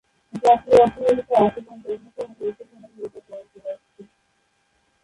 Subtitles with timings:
[0.43, 4.01] জাতীয় অর্থনীতিতে আশুগঞ্জ অন্যতম গুরুত্বপূর্ণ ভূমিকা পালন করে আসছে।